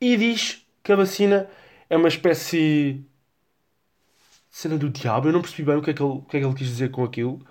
e 0.00 0.16
diz 0.16 0.66
que 0.82 0.92
a 0.92 0.96
vacina 0.96 1.48
é 1.88 1.96
uma 1.96 2.08
espécie 2.08 3.04
cena 4.50 4.76
do 4.78 4.90
diabo. 4.90 5.28
Eu 5.28 5.32
não 5.32 5.42
percebi 5.42 5.64
bem 5.64 5.76
o 5.76 5.82
que 5.82 5.90
é 5.90 5.94
que 5.94 6.02
ele, 6.02 6.12
o 6.12 6.22
que 6.22 6.36
é 6.36 6.40
que 6.40 6.46
ele 6.46 6.54
quis 6.54 6.68
dizer 6.68 6.90
com 6.90 7.04
aquilo. 7.04 7.44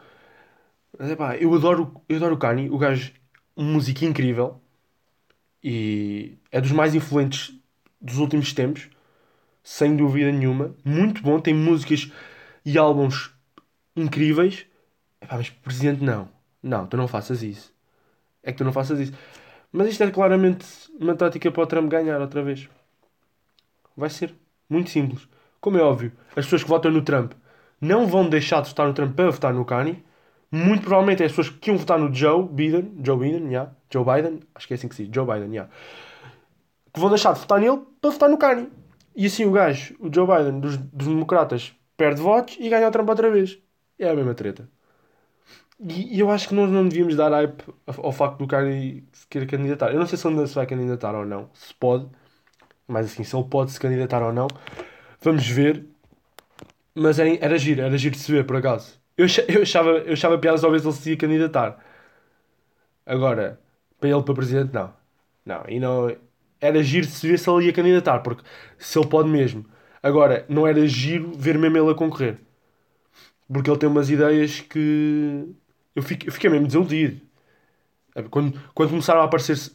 Mas 1.01 1.09
é 1.09 1.15
pá, 1.15 1.35
eu 1.35 1.51
adoro, 1.55 1.99
eu 2.07 2.17
adoro 2.17 2.35
o 2.35 2.37
Kanye, 2.37 2.69
o 2.69 2.77
gajo, 2.77 3.11
música 3.57 4.05
incrível 4.05 4.61
e 5.63 6.37
é 6.51 6.61
dos 6.61 6.71
mais 6.71 6.93
influentes 6.93 7.59
dos 7.99 8.19
últimos 8.19 8.53
tempos, 8.53 8.87
sem 9.63 9.97
dúvida 9.97 10.31
nenhuma. 10.31 10.75
Muito 10.85 11.23
bom, 11.23 11.39
tem 11.39 11.55
músicas 11.55 12.11
e 12.63 12.77
álbuns 12.77 13.33
incríveis. 13.95 14.67
Epá, 15.19 15.37
mas 15.37 15.49
presidente, 15.49 16.03
não, 16.03 16.29
não, 16.61 16.85
tu 16.85 16.95
não 16.95 17.07
faças 17.07 17.41
isso. 17.41 17.73
É 18.43 18.51
que 18.51 18.59
tu 18.59 18.63
não 18.63 18.71
faças 18.71 18.99
isso. 18.99 19.13
Mas 19.71 19.87
isto 19.87 20.03
é 20.03 20.11
claramente 20.11 20.67
uma 20.99 21.15
tática 21.15 21.51
para 21.51 21.63
o 21.63 21.65
Trump 21.65 21.89
ganhar 21.89 22.21
outra 22.21 22.43
vez. 22.43 22.69
Vai 23.97 24.11
ser 24.11 24.35
muito 24.69 24.91
simples. 24.91 25.27
Como 25.59 25.79
é 25.79 25.81
óbvio, 25.81 26.11
as 26.35 26.45
pessoas 26.45 26.61
que 26.61 26.69
votam 26.69 26.91
no 26.91 27.01
Trump 27.01 27.31
não 27.81 28.05
vão 28.05 28.29
deixar 28.29 28.61
de 28.61 28.69
votar 28.69 28.85
no 28.85 28.93
Trump 28.93 29.15
para 29.15 29.31
votar 29.31 29.51
no 29.51 29.65
Kanye. 29.65 30.10
Muito 30.51 30.81
provavelmente 30.81 31.23
é 31.23 31.27
as 31.27 31.31
pessoas 31.31 31.49
que 31.49 31.69
iam 31.69 31.77
votar 31.77 31.97
no 31.97 32.13
Joe 32.13 32.45
Biden, 32.45 32.91
Joe 33.01 33.17
Biden, 33.17 33.47
yeah, 33.47 33.71
Joe 33.89 34.03
Biden, 34.03 34.41
acho 34.53 34.67
que 34.67 34.73
é 34.73 34.75
assim 34.75 34.89
que 34.89 34.95
se 34.95 35.05
diz, 35.05 35.15
Joe 35.15 35.25
Biden, 35.25 35.51
yeah, 35.51 35.71
que 36.93 36.99
vão 36.99 37.09
deixar 37.09 37.33
de 37.33 37.39
votar 37.39 37.59
nele 37.59 37.81
para 38.01 38.11
votar 38.11 38.29
no 38.29 38.37
Kanye. 38.37 38.67
E 39.15 39.25
assim 39.25 39.45
o 39.45 39.51
gajo, 39.51 39.95
o 39.99 40.13
Joe 40.13 40.27
Biden, 40.27 40.59
dos, 40.59 40.77
dos 40.77 41.07
democratas, 41.07 41.73
perde 41.95 42.21
votos 42.21 42.57
e 42.59 42.69
ganha 42.69 42.87
o 42.87 42.91
Trump 42.91 43.07
outra 43.09 43.29
vez. 43.29 43.59
É 43.97 44.09
a 44.09 44.15
mesma 44.15 44.33
treta. 44.33 44.69
E, 45.79 46.17
e 46.17 46.19
eu 46.19 46.29
acho 46.29 46.47
que 46.47 46.53
nós 46.53 46.69
não 46.69 46.87
devíamos 46.87 47.15
dar 47.15 47.31
hype 47.31 47.63
ao, 47.87 48.11
facto 48.11 48.37
do 48.37 48.47
Kanye 48.47 49.03
se 49.13 49.27
querer 49.27 49.47
candidatar. 49.47 49.91
Eu 49.91 49.99
não 49.99 50.05
sei 50.05 50.17
se 50.17 50.27
ele 50.27 50.47
se 50.47 50.55
vai 50.55 50.67
candidatar 50.67 51.15
ou 51.15 51.25
não, 51.25 51.49
se 51.53 51.73
pode, 51.73 52.07
mas 52.87 53.07
assim, 53.07 53.23
se 53.23 53.35
ele 53.35 53.45
pode 53.45 53.71
se 53.71 53.79
candidatar 53.79 54.21
ou 54.23 54.33
não, 54.33 54.47
vamos 55.21 55.47
ver. 55.47 55.85
Mas 56.93 57.19
era, 57.19 57.29
era 57.43 57.57
giro, 57.57 57.81
era 57.81 57.97
giro 57.97 58.15
de 58.15 58.21
se 58.21 58.31
ver, 58.31 58.45
por 58.45 58.57
acaso. 58.57 59.00
Eu, 59.21 59.27
eu, 59.55 59.61
achava, 59.61 59.89
eu 59.91 60.13
achava 60.13 60.37
piadas 60.39 60.61
talvez 60.61 60.83
ele 60.83 60.93
se 60.93 61.11
ia 61.11 61.17
candidatar. 61.17 61.77
Agora, 63.05 63.59
para 63.99 64.09
ele 64.09 64.23
para 64.23 64.33
presidente, 64.33 64.73
não. 64.73 64.93
Não, 65.45 65.63
e 65.67 65.79
não. 65.79 66.15
Era 66.59 66.83
giro 66.83 67.05
se 67.07 67.27
ver 67.27 67.37
se 67.39 67.49
ele 67.49 67.65
ia 67.67 67.73
candidatar, 67.73 68.19
porque 68.21 68.43
se 68.77 68.97
ele 68.99 69.07
pode 69.07 69.29
mesmo. 69.29 69.65
Agora, 70.01 70.45
não 70.49 70.67
era 70.67 70.87
giro 70.87 71.31
ver 71.37 71.57
mesmo 71.57 71.77
ele 71.77 71.91
a 71.91 71.95
concorrer. 71.95 72.39
Porque 73.51 73.69
ele 73.69 73.77
tem 73.79 73.89
umas 73.89 74.09
ideias 74.09 74.61
que. 74.61 75.53
Eu, 75.95 76.01
fico, 76.03 76.27
eu 76.27 76.31
fiquei 76.31 76.49
mesmo 76.49 76.67
desiludido. 76.67 77.21
Quando, 78.29 78.59
quando 78.73 78.89
começaram 78.89 79.21
a 79.21 79.25
aparecer 79.25 79.71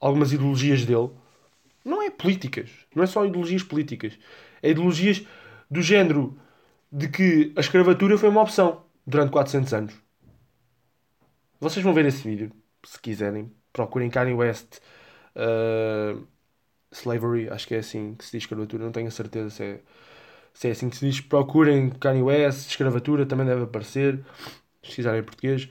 algumas 0.00 0.32
ideologias 0.32 0.84
dele, 0.84 1.10
não 1.84 2.02
é 2.02 2.10
políticas, 2.10 2.70
não 2.94 3.04
é 3.04 3.06
só 3.06 3.24
ideologias 3.24 3.62
políticas, 3.62 4.18
é 4.62 4.70
ideologias 4.70 5.24
do 5.70 5.82
género 5.82 6.36
de 6.90 7.08
que 7.08 7.52
a 7.56 7.60
escravatura 7.60 8.18
foi 8.18 8.28
uma 8.28 8.42
opção 8.42 8.85
durante 9.06 9.30
400 9.30 9.72
anos. 9.74 9.94
Vocês 11.60 11.82
vão 11.84 11.94
ver 11.94 12.04
esse 12.06 12.22
vídeo, 12.22 12.52
se 12.84 13.00
quiserem. 13.00 13.50
Procurem 13.72 14.10
Kanye 14.10 14.34
West 14.34 14.78
uh, 15.36 16.26
Slavery, 16.90 17.48
acho 17.50 17.66
que 17.66 17.74
é 17.74 17.78
assim 17.78 18.14
que 18.14 18.24
se 18.24 18.32
diz 18.32 18.42
escravatura, 18.42 18.84
não 18.84 18.92
tenho 18.92 19.08
a 19.08 19.10
certeza 19.10 19.50
se 19.50 19.62
é, 19.62 19.80
se 20.52 20.68
é 20.68 20.70
assim 20.70 20.88
que 20.88 20.96
se 20.96 21.06
diz. 21.06 21.20
Procurem 21.20 21.90
Kanye 21.90 22.22
West, 22.22 22.70
escravatura, 22.70 23.26
também 23.26 23.46
deve 23.46 23.64
aparecer, 23.64 24.24
se 24.82 24.96
quiserem 24.96 25.20
em 25.20 25.24
português. 25.24 25.68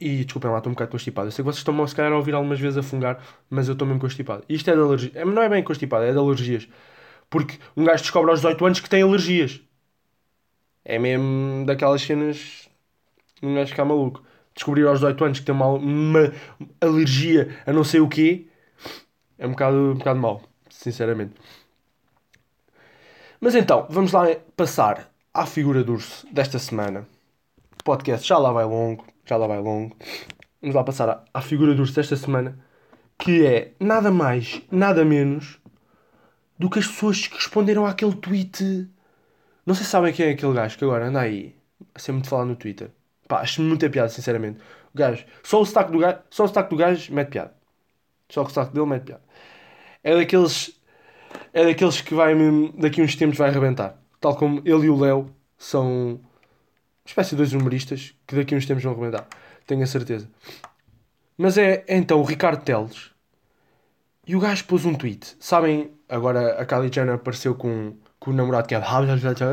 E 0.00 0.24
desculpem 0.24 0.50
lá, 0.50 0.58
estou 0.58 0.70
um 0.70 0.74
bocado 0.74 0.90
constipado. 0.90 1.28
Eu 1.28 1.32
sei 1.32 1.42
que 1.42 1.50
vocês 1.50 1.58
estão 1.58 1.86
se 1.86 1.94
calhar 1.94 2.12
a 2.12 2.16
ouvir 2.16 2.34
algumas 2.34 2.58
vezes 2.58 2.78
a 2.78 2.82
fungar, 2.82 3.22
mas 3.50 3.68
eu 3.68 3.72
estou 3.72 3.86
mesmo 3.86 4.00
constipado. 4.00 4.44
Isto 4.48 4.70
é 4.70 4.74
de 4.74 4.80
alergia. 4.80 5.12
É, 5.14 5.24
não 5.24 5.42
é 5.42 5.48
bem 5.48 5.62
constipado, 5.62 6.04
é 6.04 6.12
de 6.12 6.18
alergias. 6.18 6.68
Porque 7.28 7.58
um 7.76 7.84
gajo 7.84 8.02
descobre 8.02 8.30
aos 8.30 8.40
18 8.40 8.66
anos 8.66 8.80
que 8.80 8.88
tem 8.88 9.02
alergias. 9.02 9.60
É 10.84 10.98
mesmo 10.98 11.64
daquelas 11.66 12.02
cenas. 12.02 12.68
Um 13.42 13.54
gajo 13.54 13.70
ficar 13.70 13.84
maluco. 13.84 14.22
Descobrir 14.54 14.86
aos 14.86 15.00
18 15.00 15.24
anos 15.24 15.40
que 15.40 15.46
tem 15.46 15.54
uma, 15.54 15.66
uma 15.68 16.32
alergia 16.80 17.56
a 17.66 17.72
não 17.72 17.84
sei 17.84 18.00
o 18.00 18.08
quê. 18.08 18.46
É 19.38 19.46
um 19.46 19.50
bocado, 19.50 19.76
um 19.76 19.94
bocado 19.94 20.20
mau, 20.20 20.42
sinceramente. 20.68 21.34
Mas 23.40 23.54
então, 23.54 23.86
vamos 23.90 24.12
lá 24.12 24.26
passar 24.56 25.10
à 25.34 25.46
figura 25.46 25.82
do 25.82 25.94
urso 25.94 26.26
desta 26.32 26.58
semana. 26.58 27.06
O 27.80 27.84
podcast 27.84 28.26
já 28.28 28.38
lá 28.38 28.52
vai 28.52 28.64
longo, 28.64 29.04
já 29.24 29.36
lá 29.36 29.46
vai 29.46 29.58
longo. 29.58 29.96
Vamos 30.60 30.76
lá 30.76 30.84
passar 30.84 31.24
à 31.34 31.40
figura 31.40 31.74
do 31.74 31.80
urso 31.80 31.94
desta 31.94 32.14
semana, 32.14 32.56
que 33.18 33.44
é 33.44 33.72
nada 33.80 34.12
mais, 34.12 34.62
nada 34.70 35.04
menos 35.04 35.58
do 36.56 36.70
que 36.70 36.78
as 36.78 36.86
pessoas 36.86 37.26
que 37.26 37.34
responderam 37.34 37.84
àquele 37.84 38.14
tweet 38.14 38.88
não 39.64 39.74
sei 39.74 39.84
se 39.84 39.90
sabem 39.90 40.12
quem 40.12 40.26
é 40.26 40.30
aquele 40.30 40.52
gajo 40.52 40.76
que 40.76 40.84
agora 40.84 41.06
anda 41.06 41.20
aí 41.20 41.54
a 41.94 41.98
ser 41.98 42.12
muito 42.12 42.28
falado 42.28 42.48
no 42.48 42.56
Twitter. 42.56 42.90
Pá, 43.28 43.40
acho 43.40 43.62
muita 43.62 43.88
piada, 43.88 44.08
sinceramente. 44.08 44.60
O 44.92 44.98
gajo, 44.98 45.24
só 45.42 45.60
o 45.60 45.66
sotaque 45.66 45.92
do 45.92 45.98
gajo, 45.98 46.18
só 46.30 46.44
o 46.44 46.48
sotaque 46.48 46.70
do 46.70 46.76
gajo 46.76 47.14
mete 47.14 47.28
piada. 47.28 47.54
Só 48.28 48.42
o 48.42 48.48
sotaque 48.48 48.74
dele 48.74 48.86
mete 48.86 49.04
piada. 49.04 49.22
É 50.02 50.16
daqueles. 50.16 50.78
É 51.52 51.64
daqueles 51.64 52.00
que 52.00 52.14
vai 52.14 52.34
mesmo, 52.34 52.72
daqui 52.76 53.00
uns 53.00 53.16
tempos 53.16 53.38
vai 53.38 53.48
arrebentar. 53.48 53.96
Tal 54.20 54.36
como 54.36 54.60
ele 54.64 54.86
e 54.86 54.90
o 54.90 54.98
Léo 54.98 55.34
são 55.56 56.14
uma 56.14 56.20
espécie 57.06 57.30
de 57.30 57.36
dois 57.36 57.52
humoristas 57.52 58.14
que 58.26 58.34
daqui 58.34 58.54
uns 58.54 58.66
tempos 58.66 58.82
vão 58.82 58.92
arrebentar. 58.92 59.26
Tenho 59.66 59.82
a 59.82 59.86
certeza. 59.86 60.28
Mas 61.38 61.56
é, 61.56 61.84
é 61.86 61.96
então 61.96 62.20
o 62.20 62.24
Ricardo 62.24 62.62
Teles. 62.62 63.10
E 64.26 64.36
o 64.36 64.40
gajo 64.40 64.64
pôs 64.64 64.84
um 64.84 64.94
tweet. 64.94 65.36
Sabem, 65.40 65.90
agora 66.08 66.60
a 66.60 66.66
Kylie 66.66 66.92
Jenner 66.92 67.14
apareceu 67.14 67.54
com 67.54 67.96
com 68.22 68.30
o 68.30 68.34
namorado 68.34 68.68
que 68.68 68.74
é 68.74 68.80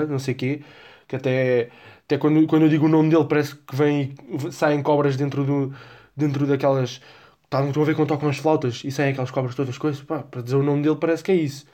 não 0.07 0.19
sei 0.19 0.35
o 0.35 0.37
quê, 0.37 0.61
que 1.07 1.15
até, 1.15 1.69
até 2.05 2.17
quando, 2.19 2.45
quando 2.45 2.63
eu 2.63 2.69
digo 2.69 2.85
o 2.85 2.89
nome 2.89 3.09
dele 3.09 3.25
parece 3.25 3.55
que 3.55 3.75
vem, 3.75 4.13
saem 4.51 4.83
cobras 4.83 5.17
dentro, 5.17 5.43
do, 5.43 5.73
dentro 6.15 6.45
daquelas. 6.45 7.01
Tá, 7.49 7.65
estão 7.65 7.81
a 7.81 7.85
ver 7.85 7.95
quando 7.95 8.09
tocam 8.09 8.29
as 8.29 8.37
flautas 8.37 8.83
e 8.85 8.91
saem 8.91 9.11
aquelas 9.11 9.31
cobras 9.31 9.55
todas 9.55 9.71
as 9.71 9.77
coisas. 9.79 10.03
Pá, 10.03 10.19
para 10.19 10.43
dizer 10.43 10.55
o 10.55 10.61
nome 10.61 10.83
dele 10.83 10.97
parece 10.97 11.23
que 11.23 11.31
é 11.31 11.35
isso. 11.35 11.65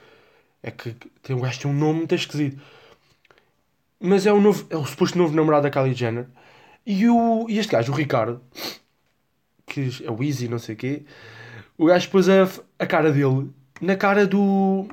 É 0.63 0.71
que 0.71 0.95
tem, 1.21 1.35
o 1.35 1.41
gajo 1.41 1.59
tem 1.59 1.69
um 1.69 1.73
nome 1.73 1.99
muito 1.99 2.15
esquisito. 2.15 2.61
Mas 3.99 4.25
é 4.25 4.31
o, 4.31 4.39
novo, 4.39 4.65
é 4.69 4.77
o 4.77 4.85
suposto 4.85 5.17
novo 5.17 5.35
namorado 5.35 5.63
da 5.63 5.69
Kylie 5.69 5.93
Jenner. 5.93 6.27
E, 6.85 7.09
o, 7.09 7.45
e 7.49 7.59
este 7.59 7.73
gajo, 7.73 7.91
o 7.91 7.95
Ricardo, 7.95 8.41
que 9.67 9.89
é 10.05 10.09
o 10.09 10.23
Easy, 10.23 10.47
não 10.47 10.59
sei 10.59 10.75
o 10.75 10.77
quê, 10.77 11.03
o 11.77 11.87
gajo 11.87 12.09
pôs 12.09 12.29
a, 12.29 12.47
a 12.79 12.85
cara 12.85 13.11
dele 13.11 13.49
na 13.81 13.97
cara 13.97 14.25
do, 14.25 14.87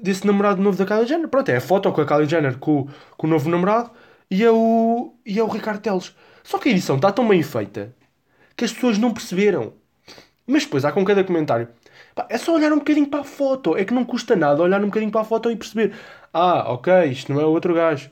desse 0.00 0.26
namorado 0.26 0.62
novo 0.62 0.76
da 0.76 0.84
Kylie 0.84 1.06
Jenner. 1.06 1.28
Pronto, 1.28 1.48
é 1.48 1.56
a 1.56 1.60
foto 1.60 1.92
com 1.92 2.00
a 2.00 2.06
Kylie 2.06 2.28
Jenner 2.28 2.58
com, 2.58 2.88
com 3.16 3.26
o 3.26 3.30
novo 3.30 3.48
namorado 3.48 3.90
e 4.30 4.42
é 4.42 4.50
o, 4.50 5.14
e 5.24 5.38
é 5.38 5.42
o 5.42 5.48
Ricardo 5.48 5.80
Teles. 5.80 6.14
Só 6.42 6.58
que 6.58 6.68
a 6.68 6.72
edição 6.72 6.96
está 6.96 7.10
tão 7.12 7.26
bem 7.26 7.42
feita 7.42 7.94
que 8.56 8.64
as 8.64 8.72
pessoas 8.72 8.98
não 8.98 9.12
perceberam. 9.12 9.72
Mas 10.46 10.64
depois 10.64 10.84
há 10.84 10.92
com 10.92 11.04
cada 11.04 11.24
comentário. 11.24 11.68
É 12.28 12.38
só 12.38 12.54
olhar 12.54 12.72
um 12.72 12.78
bocadinho 12.78 13.08
para 13.08 13.20
a 13.20 13.24
foto. 13.24 13.76
É 13.76 13.84
que 13.84 13.94
não 13.94 14.04
custa 14.04 14.36
nada 14.36 14.62
olhar 14.62 14.80
um 14.82 14.86
bocadinho 14.86 15.10
para 15.10 15.22
a 15.22 15.24
foto 15.24 15.50
e 15.50 15.56
perceber. 15.56 15.94
Ah, 16.32 16.72
ok, 16.72 17.04
isto 17.06 17.32
não 17.32 17.40
é 17.40 17.44
outro 17.44 17.74
gajo. 17.74 18.10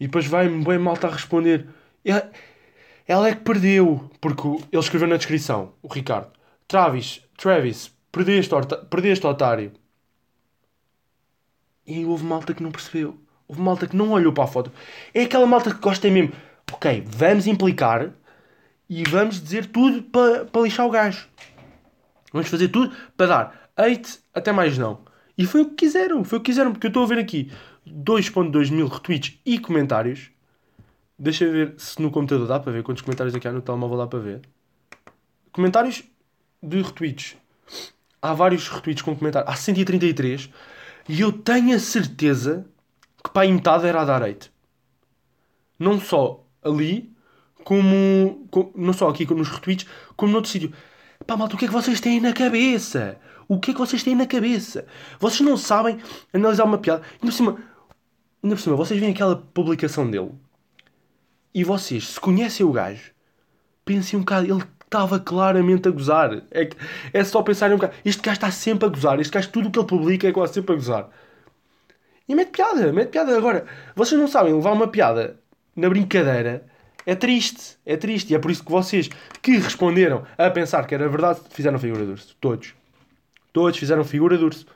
E 0.00 0.06
depois 0.06 0.26
vai-me 0.26 0.64
bem 0.64 0.78
mal 0.78 0.98
a 1.00 1.06
responder. 1.06 1.68
Ela 3.06 3.28
é 3.28 3.34
que 3.34 3.42
perdeu. 3.42 4.10
Porque 4.20 4.48
ele 4.48 4.80
escreveu 4.80 5.08
na 5.08 5.16
descrição, 5.16 5.74
o 5.82 5.88
Ricardo. 5.88 6.32
Travis, 6.66 7.22
Travis, 7.36 7.94
perdeste, 8.10 8.54
perdeste 8.90 9.26
otário. 9.26 9.72
E 11.92 12.06
houve 12.06 12.24
malta 12.24 12.54
que 12.54 12.62
não 12.62 12.70
percebeu. 12.70 13.14
Houve 13.46 13.60
malta 13.60 13.86
que 13.86 13.94
não 13.94 14.12
olhou 14.12 14.32
para 14.32 14.44
a 14.44 14.46
foto. 14.46 14.72
É 15.12 15.24
aquela 15.24 15.46
malta 15.46 15.70
que 15.70 15.78
gosta 15.78 16.10
mesmo. 16.10 16.32
Ok, 16.72 17.04
vamos 17.06 17.46
implicar 17.46 18.10
e 18.88 19.02
vamos 19.04 19.38
dizer 19.42 19.66
tudo 19.66 20.02
para, 20.04 20.62
lixar 20.62 20.86
o 20.86 20.90
gajo. 20.90 21.28
Vamos 22.32 22.48
fazer 22.48 22.68
tudo 22.68 22.96
para 23.14 23.26
dar 23.26 23.70
hate 23.76 24.20
até 24.32 24.52
mais 24.52 24.78
não. 24.78 25.00
E 25.36 25.44
foi 25.44 25.60
o 25.60 25.68
que 25.68 25.74
quiseram. 25.74 26.24
Foi 26.24 26.38
o 26.38 26.40
que 26.40 26.50
quiseram. 26.50 26.72
Porque 26.72 26.86
eu 26.86 26.88
estou 26.88 27.02
a 27.02 27.06
ver 27.06 27.18
aqui 27.18 27.52
2.2 27.86 28.70
mil 28.70 28.86
retweets 28.86 29.38
e 29.44 29.58
comentários. 29.58 30.30
Deixa 31.18 31.44
eu 31.44 31.52
ver 31.52 31.74
se 31.76 32.00
no 32.00 32.10
computador 32.10 32.48
dá 32.48 32.58
para 32.58 32.72
ver 32.72 32.82
quantos 32.82 33.02
comentários 33.02 33.34
aqui 33.34 33.46
há 33.46 33.52
no 33.52 33.60
telemóvel 33.60 33.98
dá 33.98 34.06
para 34.06 34.18
ver. 34.18 34.40
Comentários 35.52 36.02
de 36.62 36.80
retweets. 36.80 37.36
Há 38.22 38.32
vários 38.32 38.66
retweets 38.68 39.02
com 39.02 39.14
comentários. 39.14 39.52
Há 39.52 39.56
133. 39.56 40.48
E 41.08 41.20
eu 41.20 41.32
tenho 41.32 41.74
a 41.74 41.78
certeza 41.78 42.66
que 43.22 43.30
para 43.30 43.48
a 43.48 43.50
metade 43.50 43.86
era 43.86 44.02
a 44.02 44.04
dar 44.04 44.22
hate. 44.22 44.52
Não 45.78 46.00
só 46.00 46.44
ali, 46.62 47.12
como, 47.64 48.46
como, 48.50 48.72
Não 48.76 48.92
só 48.92 49.08
aqui 49.08 49.26
nos 49.34 49.48
retweets, 49.48 49.86
como 50.16 50.32
noutro 50.32 50.50
sítio. 50.50 50.72
Pá, 51.26 51.36
malta, 51.36 51.54
o 51.54 51.58
que 51.58 51.64
é 51.64 51.68
que 51.68 51.74
vocês 51.74 52.00
têm 52.00 52.20
na 52.20 52.32
cabeça? 52.32 53.18
O 53.48 53.58
que 53.58 53.70
é 53.70 53.74
que 53.74 53.80
vocês 53.80 54.02
têm 54.02 54.14
na 54.14 54.26
cabeça? 54.26 54.86
Vocês 55.18 55.40
não 55.40 55.56
sabem 55.56 55.98
analisar 56.32 56.64
uma 56.64 56.78
piada. 56.78 57.02
Ainda 57.14 57.26
por 57.26 57.32
cima, 57.32 57.58
ainda 58.42 58.56
por 58.56 58.62
cima 58.62 58.76
vocês 58.76 58.98
veem 58.98 59.12
aquela 59.12 59.36
publicação 59.36 60.10
dele 60.10 60.32
e 61.54 61.64
vocês, 61.64 62.08
se 62.08 62.20
conhecem 62.20 62.64
o 62.64 62.72
gajo, 62.72 63.12
pensem 63.84 64.18
um 64.18 64.22
bocado. 64.22 64.46
Ele, 64.46 64.64
estava 64.92 65.18
claramente 65.18 65.88
a 65.88 65.90
gozar. 65.90 66.42
É, 66.50 66.68
é 67.12 67.24
só 67.24 67.42
pensar 67.42 67.70
um 67.70 67.76
bocado. 67.76 67.94
Este 68.04 68.20
gajo 68.20 68.36
está 68.36 68.50
sempre 68.50 68.86
a 68.86 68.90
gozar. 68.90 69.18
Este 69.18 69.32
gajo, 69.32 69.48
tudo 69.50 69.68
o 69.68 69.70
que 69.72 69.78
ele 69.78 69.86
publica 69.86 70.28
é 70.28 70.32
quase 70.32 70.52
sempre 70.52 70.74
a 70.74 70.76
gozar. 70.76 71.08
E 72.28 72.34
mete 72.34 72.50
piada, 72.50 72.92
mete 72.92 73.08
piada. 73.08 73.36
Agora, 73.36 73.64
vocês 73.96 74.20
não 74.20 74.28
sabem, 74.28 74.54
levar 74.54 74.72
uma 74.72 74.88
piada 74.88 75.40
na 75.74 75.88
brincadeira 75.88 76.66
é 77.06 77.14
triste. 77.14 77.78
É 77.84 77.96
triste. 77.96 78.32
E 78.32 78.36
é 78.36 78.38
por 78.38 78.50
isso 78.50 78.64
que 78.64 78.70
vocês 78.70 79.08
que 79.40 79.56
responderam 79.58 80.24
a 80.38 80.50
pensar 80.50 80.86
que 80.86 80.94
era 80.94 81.08
verdade 81.08 81.40
fizeram 81.50 81.78
figura 81.78 82.04
de 82.04 82.12
urso. 82.12 82.36
Todos. 82.40 82.74
Todos 83.52 83.78
fizeram 83.78 84.04
figura 84.04 84.36
de 84.36 84.44
urso. 84.44 84.66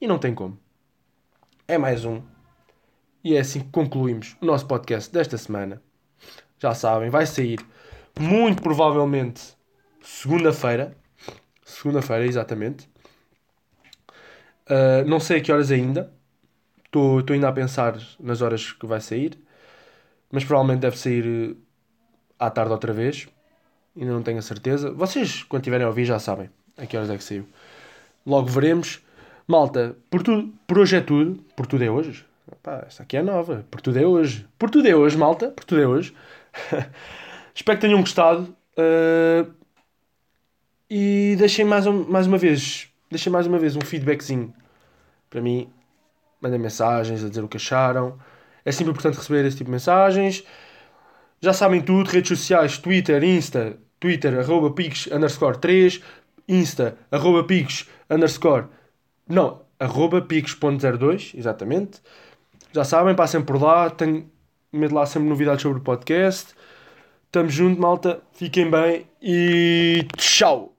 E 0.00 0.06
não 0.06 0.18
tem 0.18 0.34
como. 0.34 0.58
É 1.66 1.76
mais 1.76 2.04
um. 2.04 2.22
E 3.24 3.36
é 3.36 3.40
assim 3.40 3.60
que 3.60 3.70
concluímos 3.70 4.36
o 4.40 4.46
nosso 4.46 4.66
podcast 4.66 5.12
desta 5.12 5.36
semana. 5.36 5.80
Já 6.58 6.74
sabem, 6.74 7.10
vai 7.10 7.26
sair 7.26 7.60
muito 8.18 8.62
provavelmente 8.62 9.56
segunda-feira. 10.02 10.96
Segunda-feira, 11.64 12.26
exatamente. 12.26 12.88
Uh, 14.66 15.06
não 15.06 15.18
sei 15.20 15.38
a 15.38 15.40
que 15.40 15.52
horas 15.52 15.70
ainda. 15.70 16.12
Estou 16.84 17.22
ainda 17.30 17.48
a 17.48 17.52
pensar 17.52 17.96
nas 18.20 18.42
horas 18.42 18.72
que 18.72 18.86
vai 18.86 19.00
sair. 19.00 19.38
Mas 20.30 20.44
provavelmente 20.44 20.80
deve 20.80 20.98
sair 20.98 21.56
à 22.38 22.50
tarde 22.50 22.72
outra 22.72 22.92
vez. 22.92 23.28
Ainda 23.96 24.12
não 24.12 24.22
tenho 24.22 24.38
a 24.38 24.42
certeza. 24.42 24.90
Vocês, 24.92 25.42
quando 25.42 25.62
tiverem 25.62 25.84
a 25.84 25.88
ouvir, 25.88 26.04
já 26.04 26.18
sabem 26.18 26.50
a 26.76 26.86
que 26.86 26.96
horas 26.96 27.10
é 27.10 27.16
que 27.16 27.24
saiu. 27.24 27.46
Logo 28.26 28.48
veremos. 28.48 29.02
Malta, 29.46 29.96
por, 30.08 30.22
tudo, 30.22 30.52
por 30.66 30.78
hoje 30.78 30.96
é 30.96 31.00
tudo. 31.00 31.42
Por 31.56 31.66
tudo 31.66 31.84
é 31.84 31.90
hoje. 31.90 32.24
Pá, 32.62 32.84
esta 32.86 33.02
aqui 33.02 33.16
é 33.16 33.22
nova. 33.22 33.64
Por 33.70 33.80
tudo 33.80 33.98
é 33.98 34.06
hoje. 34.06 34.46
Por 34.58 34.70
tudo 34.70 34.88
é 34.88 34.94
hoje, 34.94 35.16
malta. 35.16 35.48
Por 35.48 35.64
tudo 35.64 35.80
é 35.80 35.86
hoje. 35.86 36.14
Espero 37.54 37.78
que 37.78 37.86
tenham 37.86 38.00
gostado. 38.00 38.54
Uh, 38.76 39.52
e 40.88 41.36
deixem 41.38 41.64
mais, 41.64 41.86
um, 41.86 42.04
mais 42.04 42.26
uma 42.26 42.38
vez. 42.38 42.88
Deixem 43.10 43.32
mais 43.32 43.46
uma 43.46 43.58
vez 43.58 43.76
um 43.76 43.80
feedbackzinho 43.80 44.52
para 45.28 45.40
mim. 45.40 45.70
Mandem 46.40 46.58
mensagens 46.58 47.24
a 47.24 47.28
dizer 47.28 47.42
o 47.42 47.48
que 47.48 47.56
acharam. 47.56 48.18
É 48.64 48.72
sempre 48.72 48.92
importante 48.92 49.16
receber 49.16 49.44
esse 49.44 49.56
tipo 49.56 49.68
de 49.68 49.72
mensagens. 49.72 50.44
Já 51.40 51.52
sabem 51.52 51.80
tudo, 51.80 52.08
redes 52.08 52.38
sociais, 52.38 52.78
Twitter, 52.78 53.22
Insta, 53.24 53.76
Twitter, 53.98 54.38
arroba 54.38 54.70
pix, 54.70 55.08
underscore 55.08 55.58
3, 55.58 56.00
Insta, 56.48 56.96
arroba 57.10 57.42
pix, 57.44 57.88
underscore, 58.08 58.66
não, 59.28 59.62
arroba 59.78 60.20
pix.02, 60.20 61.36
exatamente. 61.36 62.00
Já 62.72 62.84
sabem, 62.84 63.14
passem 63.14 63.42
por 63.42 63.60
lá, 63.60 63.90
tenho, 63.90 64.30
meto 64.72 64.94
lá 64.94 65.06
sempre 65.06 65.28
novidades 65.28 65.62
sobre 65.62 65.78
o 65.78 65.82
podcast. 65.82 66.54
Tamo 67.32 67.48
junto, 67.48 67.80
malta, 67.80 68.22
fiquem 68.34 68.70
bem 68.70 69.06
e 69.22 70.06
tchau! 70.18 70.71